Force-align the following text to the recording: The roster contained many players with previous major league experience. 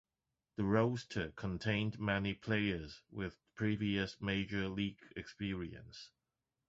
The 0.55 0.63
roster 0.63 1.29
contained 1.35 1.99
many 1.99 2.33
players 2.33 3.03
with 3.11 3.37
previous 3.53 4.19
major 4.19 4.67
league 4.67 4.97
experience. 5.15 6.09